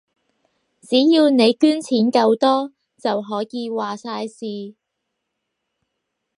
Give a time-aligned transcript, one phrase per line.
[0.81, 4.73] 只要你捐錢夠多，就可以話晒事